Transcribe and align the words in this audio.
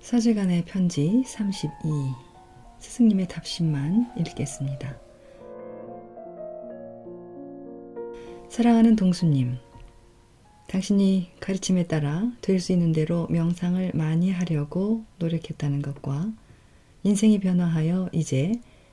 서재간의 0.00 0.64
편지 0.64 1.22
32 1.24 1.70
스승님의 2.80 3.28
답신만 3.28 4.10
읽겠습니다. 4.18 4.98
사랑하는 8.48 8.96
동수님, 8.96 9.56
당신이 10.66 11.30
가르침에 11.38 11.86
따라 11.86 12.32
될 12.40 12.58
수 12.58 12.72
있는 12.72 12.90
대로 12.92 13.28
명상을 13.28 13.92
많이 13.94 14.32
하려고 14.32 15.04
노력했다는 15.18 15.82
것과 15.82 16.32
인생이 17.04 17.38
변화하여 17.38 18.08
이제 18.12 18.52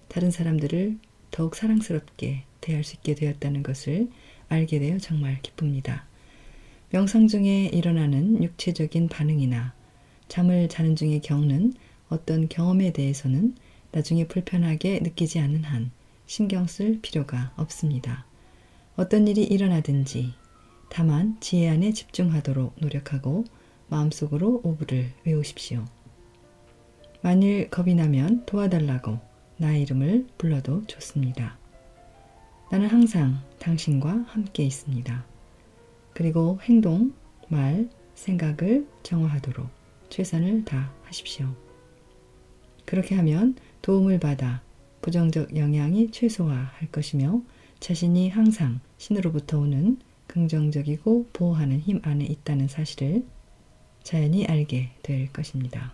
다른 0.09 0.29
사람들을 0.29 0.99
더욱 1.31 1.55
사랑스럽게 1.55 2.43
대할 2.61 2.83
수 2.83 2.95
있게 2.95 3.15
되었다는 3.15 3.63
것을 3.63 4.09
알게 4.49 4.79
되어 4.79 4.97
정말 4.97 5.41
기쁩니다. 5.41 6.05
명상 6.89 7.27
중에 7.27 7.65
일어나는 7.67 8.43
육체적인 8.43 9.09
반응이나 9.09 9.73
잠을 10.27 10.69
자는 10.69 10.95
중에 10.95 11.19
겪는 11.19 11.73
어떤 12.09 12.47
경험에 12.47 12.93
대해서는 12.93 13.55
나중에 13.91 14.27
불편하게 14.27 14.99
느끼지 15.01 15.39
않는 15.39 15.63
한 15.63 15.91
신경 16.25 16.67
쓸 16.67 16.99
필요가 17.01 17.51
없습니다. 17.55 18.25
어떤 18.95 19.27
일이 19.27 19.43
일어나든지 19.43 20.33
다만 20.89 21.37
지혜 21.39 21.69
안에 21.69 21.91
집중하도록 21.93 22.75
노력하고 22.79 23.45
마음속으로 23.89 24.61
오브를 24.63 25.11
외우십시오. 25.25 25.85
만일 27.21 27.69
겁이 27.69 27.95
나면 27.95 28.45
도와달라고 28.45 29.19
나의 29.57 29.81
이름을 29.83 30.27
불러도 30.37 30.85
좋습니다. 30.87 31.57
나는 32.69 32.87
항상 32.87 33.39
당신과 33.59 34.25
함께 34.27 34.63
있습니다. 34.63 35.25
그리고 36.13 36.59
행동, 36.63 37.13
말, 37.47 37.89
생각을 38.13 38.87
정화하도록 39.03 39.67
최선을 40.09 40.65
다하십시오. 40.65 41.47
그렇게 42.85 43.15
하면 43.15 43.55
도움을 43.81 44.19
받아 44.19 44.61
부정적 45.01 45.55
영향이 45.55 46.11
최소화할 46.11 46.91
것이며 46.91 47.41
자신이 47.79 48.29
항상 48.29 48.81
신으로부터 48.97 49.59
오는 49.59 49.99
긍정적이고 50.27 51.29
보호하는 51.31 51.79
힘 51.79 52.01
안에 52.03 52.25
있다는 52.25 52.67
사실을 52.67 53.23
자연히 54.03 54.45
알게 54.45 54.91
될 55.03 55.31
것입니다. 55.31 55.93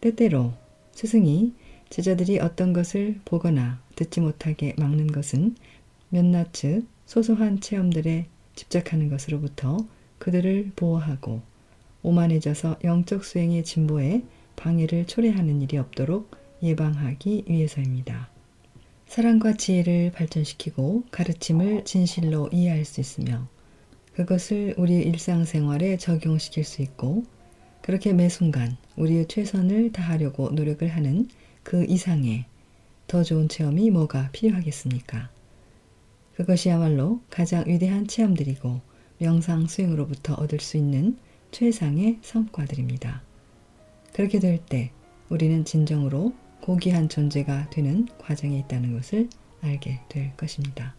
때때로 0.00 0.54
스승이 0.92 1.52
제자들이 1.92 2.38
어떤 2.38 2.72
것을 2.72 3.20
보거나 3.26 3.78
듣지 3.96 4.22
못하게 4.22 4.74
막는 4.78 5.08
것은 5.08 5.56
몇낱의 6.08 6.84
소소한 7.04 7.60
체험들에 7.60 8.28
집착하는 8.54 9.10
것으로부터 9.10 9.76
그들을 10.18 10.72
보호하고 10.74 11.42
오만해져서 12.02 12.78
영적 12.82 13.26
수행의 13.26 13.64
진보에 13.64 14.22
방해를 14.56 15.06
초래하는 15.06 15.60
일이 15.60 15.76
없도록 15.76 16.30
예방하기 16.62 17.44
위해서입니다. 17.46 18.30
사랑과 19.06 19.52
지혜를 19.52 20.12
발전시키고 20.12 21.04
가르침을 21.10 21.84
진실로 21.84 22.48
이해할 22.52 22.86
수 22.86 23.02
있으며 23.02 23.46
그것을 24.14 24.76
우리 24.78 24.94
일상생활에 24.94 25.98
적용시킬 25.98 26.64
수 26.64 26.80
있고 26.80 27.24
그렇게 27.82 28.14
매 28.14 28.30
순간 28.30 28.78
우리의 28.96 29.28
최선을 29.28 29.92
다하려고 29.92 30.48
노력을 30.52 30.88
하는 30.88 31.28
그 31.62 31.84
이상의 31.84 32.46
더 33.06 33.22
좋은 33.22 33.48
체험이 33.48 33.90
뭐가 33.90 34.30
필요하겠습니까? 34.32 35.30
그것이야말로 36.34 37.20
가장 37.30 37.64
위대한 37.66 38.06
체험들이고 38.06 38.80
명상 39.18 39.66
수행으로부터 39.66 40.34
얻을 40.34 40.60
수 40.60 40.76
있는 40.76 41.18
최상의 41.50 42.18
성과들입니다. 42.22 43.22
그렇게 44.12 44.38
될 44.40 44.58
때 44.64 44.90
우리는 45.28 45.64
진정으로 45.64 46.34
고귀한 46.60 47.08
존재가 47.08 47.70
되는 47.70 48.06
과정에 48.18 48.58
있다는 48.60 48.92
것을 48.94 49.28
알게 49.60 50.00
될 50.08 50.36
것입니다. 50.36 50.94